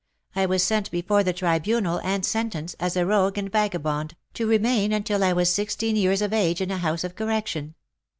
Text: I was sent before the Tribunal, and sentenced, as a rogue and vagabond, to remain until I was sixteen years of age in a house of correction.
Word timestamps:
I 0.35 0.47
was 0.47 0.63
sent 0.63 0.89
before 0.89 1.21
the 1.23 1.31
Tribunal, 1.31 2.01
and 2.03 2.25
sentenced, 2.25 2.75
as 2.79 2.97
a 2.97 3.05
rogue 3.05 3.37
and 3.37 3.51
vagabond, 3.51 4.15
to 4.33 4.47
remain 4.47 4.91
until 4.91 5.23
I 5.23 5.31
was 5.31 5.53
sixteen 5.53 5.95
years 5.95 6.23
of 6.23 6.33
age 6.33 6.59
in 6.59 6.71
a 6.71 6.79
house 6.79 7.03
of 7.03 7.13
correction. 7.15 7.75